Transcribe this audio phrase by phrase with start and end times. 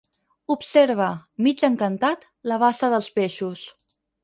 [0.53, 1.09] Observa,
[1.49, 3.71] mig encantat, la bassa dels peixos.